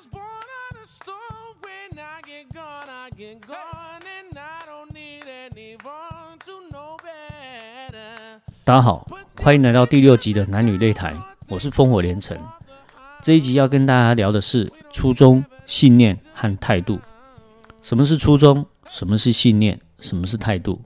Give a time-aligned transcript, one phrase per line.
[0.00, 1.54] was born on a stone.
[1.60, 4.00] When I get gone, I get gone.
[4.00, 8.40] And I don't need anyone to know better.
[8.64, 9.06] 大家好，
[9.42, 11.14] 欢迎来到第六集的男女擂台，
[11.50, 12.38] 我是烽火连城。
[13.20, 16.98] 这一集要跟大家聊的是初衷、信念和态度。
[17.82, 18.64] 什么是初衷？
[18.88, 19.78] 什么是信念？
[19.98, 20.80] 什么是态度？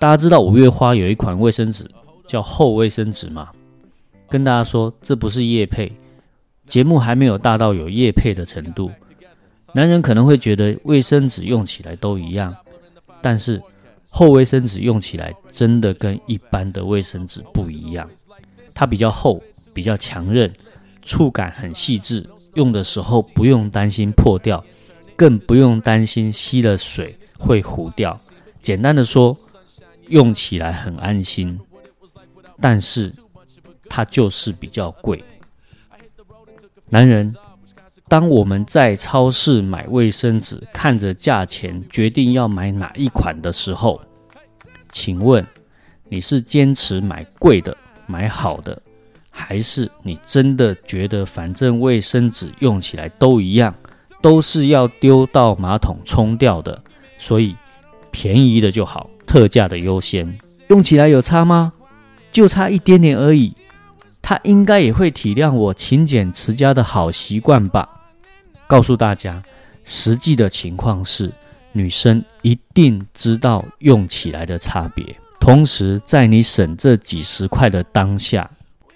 [0.00, 1.88] 大家知道五月花有一款卫生纸
[2.26, 3.50] 叫厚卫生纸吗？
[4.28, 5.92] 跟大家说，这不是叶配，
[6.66, 8.90] 节目还没有大到有叶配的程度。
[9.72, 12.56] 男人可能会觉得卫生纸用起来都一样，
[13.20, 13.60] 但是
[14.08, 18.08] 厚卫生纸用起来真的跟一般的卫生纸不一样。
[18.72, 20.52] 它比较厚，比较强韧，
[21.02, 22.24] 触感很细致，
[22.54, 24.64] 用的时候不用担心破掉，
[25.16, 28.16] 更不用担心吸了水会糊掉。
[28.62, 29.36] 简单的说，
[30.08, 31.58] 用起来很安心，
[32.60, 33.12] 但是
[33.88, 35.22] 它就是比较贵。
[36.90, 37.34] 男人，
[38.08, 44.00] 当我们在超市买卫生纸，看着价钱决定要买哪一款的时候，
[44.92, 45.44] 请问
[46.08, 48.80] 你是坚持买贵的、买好的，
[49.30, 53.74] 还是你真的觉得反正卫生纸用起来都一样，
[54.20, 56.80] 都是要丢到马桶冲掉的，
[57.18, 57.56] 所以
[58.12, 60.38] 便宜的就好，特价的优先？
[60.68, 61.72] 用起来有差吗？
[62.30, 63.52] 就差一点点而已。
[64.26, 67.86] 他应该也会体谅我勤俭持家的好习惯吧？
[68.66, 69.42] 告诉大家，
[69.84, 71.30] 实际的情况是，
[71.72, 75.04] 女生一定知道用起来的差别。
[75.38, 78.50] 同时，在你省这几十块的当下，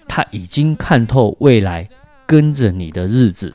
[0.07, 1.87] 她已经看透未来
[2.25, 3.53] 跟着你的日子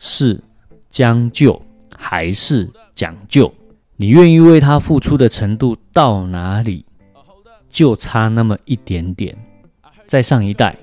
[0.00, 0.42] 是
[0.90, 1.62] 将就
[1.96, 3.54] 还是讲究。
[3.94, 6.84] 你愿意为她付出的程度到哪里，
[7.70, 9.38] 就差那么一点点。
[10.08, 10.76] 在上一代。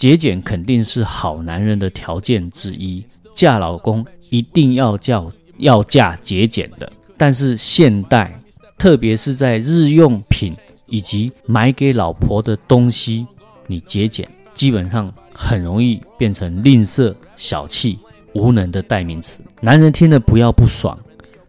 [0.00, 6.90] 节俭肯定是好男人的条件之一，嫁老公一定要叫要嫁节俭的。
[7.18, 8.42] 但是现代，
[8.78, 10.54] 特别是在日用品
[10.86, 13.26] 以及买给老婆的东西，
[13.66, 17.98] 你节俭基本上很容易变成吝啬、小气、
[18.32, 19.42] 无能的代名词。
[19.60, 20.98] 男人听了不要不爽，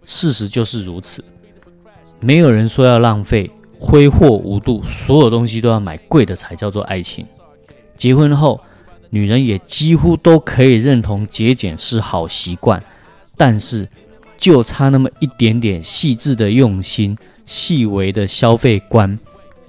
[0.04, 1.24] 事实就是如此。
[2.20, 3.50] 没有人说要浪费、
[3.80, 7.26] 挥霍无度，所有东西都要买贵的才叫做爱情。
[8.02, 8.60] 结婚后，
[9.12, 12.84] 女人也几乎都可以认同节俭是好习惯，
[13.38, 13.88] 但是
[14.40, 19.20] 就差那么一点点细致的用心、细微的消费观，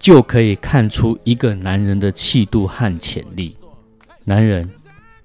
[0.01, 3.55] 就可以看出一个男人的气度和潜力。
[4.25, 4.67] 男人，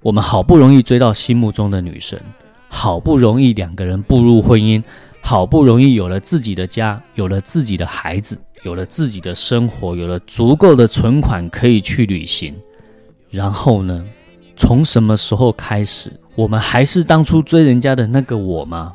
[0.01, 2.22] 我们好不容易追到心目中的女神，
[2.68, 4.84] 好不容易两个人步入婚姻，
[5.22, 12.53] 好不容易有了自己的家，有了自己的孩子，有了自己的生活，有了足够的存款可以去旅行。
[13.30, 14.04] 然后呢？
[14.60, 18.92] 从什么时候开始，我们还是当初追人家的那个我吗？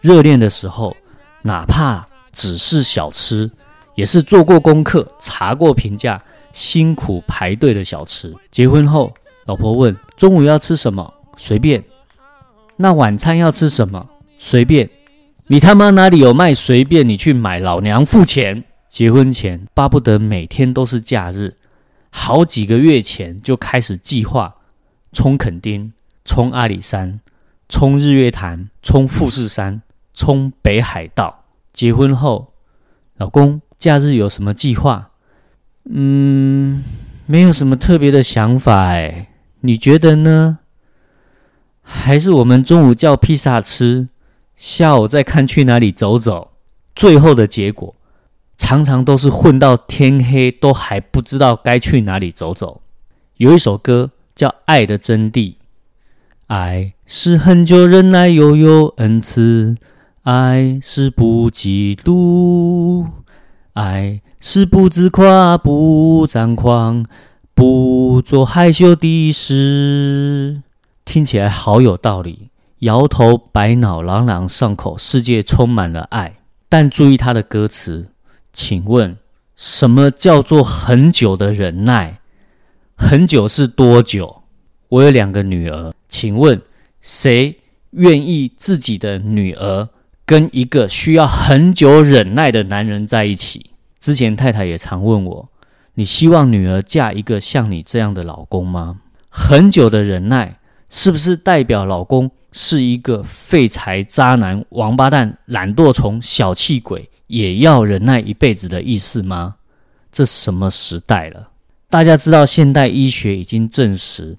[0.00, 0.96] 热恋的时候，
[1.42, 3.50] 哪怕只是小吃，
[3.96, 8.32] 也是做过功课、查过评价、辛苦排队的小吃。
[8.52, 9.12] 结婚后，
[9.46, 11.82] 老婆问中午要吃什么，随便。
[12.76, 14.08] 那晚餐要吃什么，
[14.38, 14.88] 随便。
[15.48, 17.08] 你他妈哪里有卖随便？
[17.08, 18.62] 你去买，老娘付钱。
[18.88, 21.56] 结婚前巴不得每天都是假日。
[22.10, 24.56] 好几个月前就开始计划
[25.12, 25.92] 冲垦丁、
[26.24, 27.20] 冲阿里山、
[27.68, 29.82] 冲日月潭、冲富士山、
[30.12, 31.44] 冲北海道。
[31.72, 32.52] 结婚后，
[33.16, 35.10] 老公假日有什么计划？
[35.84, 36.82] 嗯，
[37.26, 39.28] 没有什么特别的想法哎，
[39.60, 40.58] 你觉得呢？
[41.82, 44.08] 还是我们中午叫披萨吃，
[44.54, 46.52] 下午再看去哪里走走。
[46.94, 47.94] 最后的结果。
[48.70, 52.82] 常常都是混到天黑，都还不知道该去哪里走走。
[53.38, 55.38] 有一首歌叫《爱的真谛》，
[56.46, 59.74] 爱是很久忍耐又有恩赐，
[60.22, 63.08] 爱是不嫉妒，
[63.72, 67.04] 爱是不自夸不张狂，
[67.52, 70.62] 不做害羞的事。
[71.04, 76.36] 听起来好有道理，摇头摆脑，朗朗上口，世界充满了爱。
[76.68, 78.09] 但注意它的歌词。
[78.52, 79.16] 请问，
[79.56, 82.20] 什么叫做很久的忍耐？
[82.96, 84.42] 很久是多久？
[84.88, 86.60] 我有两个女儿，请问
[87.00, 87.58] 谁
[87.90, 89.88] 愿意自己的女儿
[90.26, 93.70] 跟一个需要很久忍耐的男人在一起？
[94.00, 95.48] 之前太太也常问我：
[95.94, 99.00] 你希望女儿嫁一个像你这样的老公吗？
[99.28, 100.58] 很久的忍耐，
[100.88, 107.08] 是不是代表老公是一个废柴、渣男、王八蛋、懒惰虫、小气鬼？
[107.30, 109.54] 也要忍耐一辈子的意思吗？
[110.10, 111.48] 这什么时代了？
[111.88, 114.36] 大家知道，现代医学已经证实，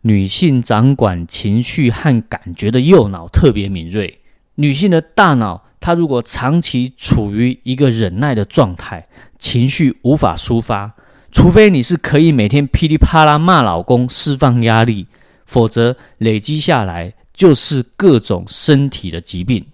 [0.00, 4.20] 女性掌管情绪和感觉的右脑特别敏锐。
[4.54, 9.06] 女性的大脑，她如果长期处于一个忍耐的状态，
[9.38, 10.94] 情绪无法抒发，
[11.30, 15.06] 除非你是可以每天噼里啪啦骂老公释放压力，
[15.44, 19.64] 否则累积下来就是各种身体的疾病。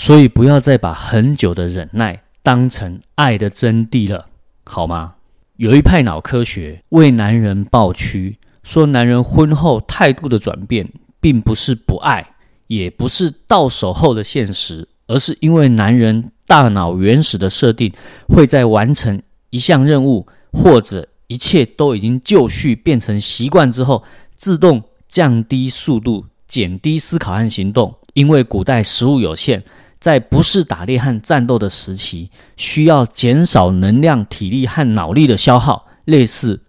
[0.00, 4.26] 所以不要再把很久的忍耐当成爱的真谛了，
[4.62, 5.14] 好吗？
[5.56, 8.38] 有一派脑科学为男人抱屈。
[8.62, 10.88] 说男人婚后态度的转变，
[11.20, 12.34] 并不是不爱，
[12.68, 17.92] 也不是到手后的现实，而是因为男人大脑原始的设定，
[18.28, 19.20] 会在完成
[19.50, 24.04] 一项任务或者一切都已经就绪变成习惯之后，
[24.36, 27.92] 自动降低速度，减低思考和行动。
[28.14, 29.62] 因为古代食物有限，
[30.00, 36.62] 在不是打猎和战斗的时期，需要减少能量、体力和脑力的消耗，类似。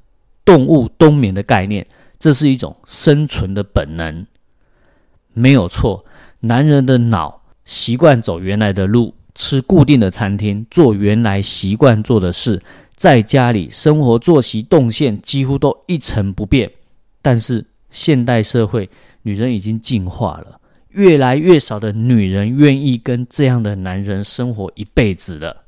[0.45, 1.85] 动物冬眠的概念，
[2.17, 4.25] 这是一种生存的本能，
[5.31, 6.03] 没有错。
[6.39, 12.59] 男人的脑习惯走原来的路，吃固定的餐厅，做原来习惯做的事，
[12.95, 16.71] 在家里生活作息动线几乎都一成不变。
[17.21, 18.89] 但是现代社会，
[19.21, 20.58] 女人已经进化了，
[20.89, 25.63] 越来越少的女人愿意跟这样的男人生活一辈子了。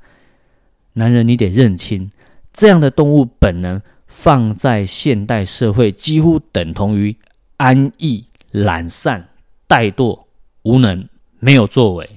[0.94, 2.12] 男人，你得认清
[2.51, 3.81] 这样的动物本能。
[4.13, 7.15] 放在现代社会，几乎等同于
[7.56, 9.29] 安逸、懒散、
[9.69, 10.25] 怠惰、
[10.63, 11.07] 无能、
[11.39, 12.07] 没有作为。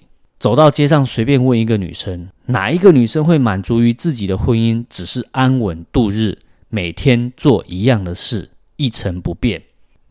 [0.40, 6.36] 走到街上，随便问一个女生，哪一个女生会满足于自己的婚姻只是安稳度日，
[6.68, 9.62] 每天做一样的事，一成不变？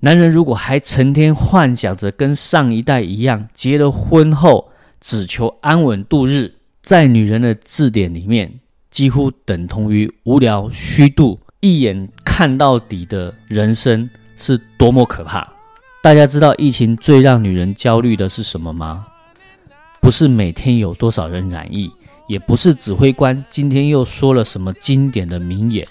[0.05, 4.69] 男人如果还成天幻想着跟上一代一样，结了婚后
[5.00, 8.59] 只求安稳度日，在女人的字典里面，
[8.89, 11.39] 几乎等同于无聊、虚度。
[11.61, 15.50] 一眼看到底的人生是多么可怕！
[16.01, 19.07] 大家知道疫情最让女人焦虑的是什么吗？
[20.01, 21.89] 不是每天有多少人染疫，
[22.27, 25.88] 也不是指挥官今天又说了什么经典的名言。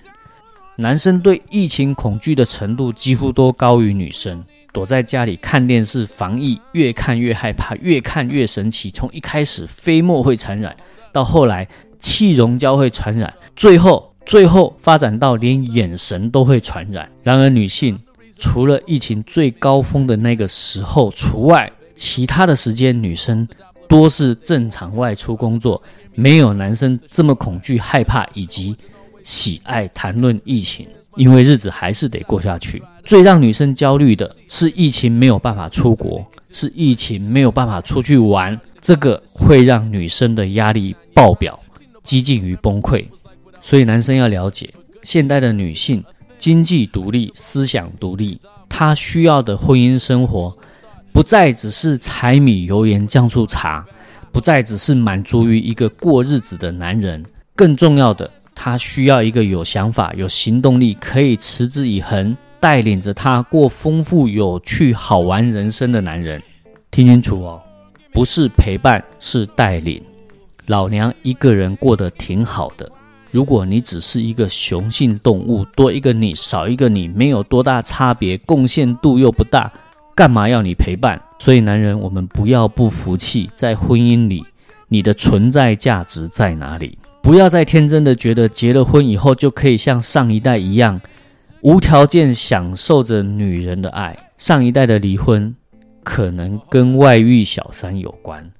[0.76, 4.44] 男生对疫情恐惧的程度几乎都高于女生。
[4.72, 8.90] 躲在家里看电视防疫，越看越害怕，越看越神奇。
[8.90, 10.74] 从一开始飞沫会传染，
[11.12, 11.68] 到后来
[12.00, 14.10] 气溶胶会传染，最后。
[14.24, 17.10] 最后发展到连眼神都会传染。
[17.24, 17.98] 然而，女性
[18.38, 23.48] 除了疫情最高峰的那个时候除外，其他的时间女生
[23.88, 25.82] 多是正常外出工作，
[26.14, 28.76] 没有男生这么恐惧、害怕以及
[29.24, 30.86] 喜爱谈论疫情，
[31.16, 32.82] 因为日子还是得过下去。
[33.04, 41.58] 最让女生焦虑的是疫情没有办法出国，是疫情没有办法出去玩，这个会让女生的压力爆表，
[42.02, 43.04] 几近于崩溃。
[43.60, 44.72] 所以，男生要了解，
[45.02, 46.02] 现代的女性
[46.38, 50.56] 经济独立、思想独立，她需要的婚姻生活，
[51.12, 53.84] 不再只是柴米油盐酱醋茶，
[54.32, 57.24] 不再只是满足于一个过日子的男人。
[57.54, 58.30] 更重要的，
[58.64, 66.40] 他需要一个有想法、有行动力，可以持之以恒，带领着他过丰富、有趣、好玩人生的男人。
[66.92, 67.60] 听清楚哦，
[68.12, 70.00] 不是陪伴，是带领。
[70.66, 72.88] 老娘一个人过得挺好的。
[73.32, 79.72] 如果你只是一个雄性动物，多一个你少一个你，没有多大差别，贡献度又不大，
[80.14, 81.20] 干嘛要你陪伴？
[81.40, 84.44] 所以，男人，我们不要不服气，在婚姻里，
[84.86, 86.96] 你的存在价值在哪里？
[87.22, 91.00] 不要再天真的觉得结了婚以后就可以像上一代一样，
[91.60, 94.30] 无条件享受着女人的爱。
[94.36, 95.54] 上一代的离婚
[96.02, 98.50] 可能跟外遇小三有关，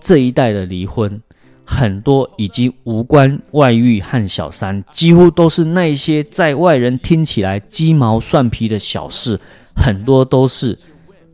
[0.00, 1.20] 这一代的离婚。
[1.66, 9.40] 很多已经无关外遇和小三，几乎都是那些在外人听起来鸡毛蒜皮的小事。
[9.74, 10.78] 很多都是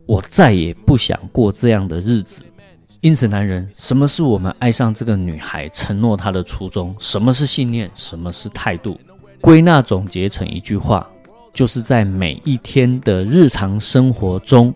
[0.05, 2.41] 我再也不想过这样的日子。
[3.01, 6.95] 因此，男人，什么是我们爱上这个女孩、承诺她的初衷？
[6.99, 7.89] 什么是信念？
[7.95, 8.99] 什么是态度？
[9.41, 11.09] 归纳总结成一句话，
[11.51, 14.71] 就是在每一天的日常生活中，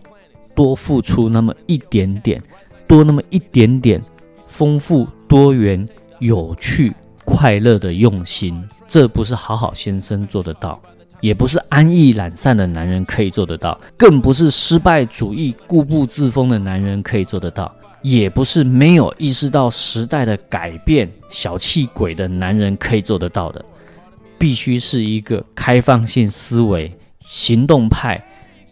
[0.56, 2.42] 多付出那么一点点，
[2.88, 4.02] 多那么一点点，
[4.40, 5.06] 丰富。
[5.28, 5.84] 多元、
[6.20, 10.80] 有趣、快乐的用心，这不是好好先生做得到，
[11.20, 17.74] 也不是安逸懒散的男人可以做得到，更不是失败主义、固步自封的男人可以做得到，
[18.06, 23.64] 也不是没有意识到时代的改变、小气鬼的男人可以做得到的。
[24.38, 26.92] 必须是一个开放性思维、
[27.24, 28.22] 行动派、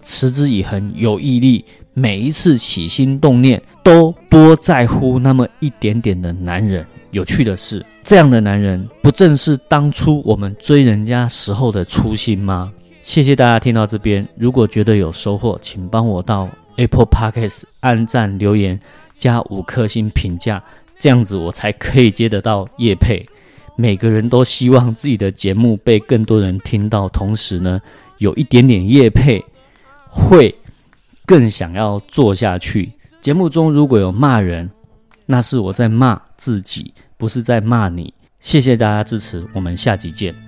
[0.04, 1.64] 持之以恒、有毅力。
[1.94, 6.86] 每一次起心动念，都多在乎那么一点点的男人。
[7.10, 12.72] 有趣的是，这样的男人，不正是当初我们追人家时候的初心吗？
[13.02, 18.78] 谢谢大家听到这边，如果觉得有收获，请帮我到 Apple Podcast 按赞、留言、
[19.24, 20.62] 加五颗星评价，
[20.98, 23.24] 这样子我才可以接得到叶配。
[23.74, 27.80] 每个人都希望自己的节目被更多人听到，同时呢，
[28.18, 29.42] 有一点点叶配，
[30.10, 30.54] 会
[31.24, 32.92] 更想要做下去。
[33.22, 34.68] 节目中如果有骂人，
[35.24, 38.12] 那是我在骂自己，不是在骂你。
[38.40, 40.43] 谢谢大家支持，我们下集见。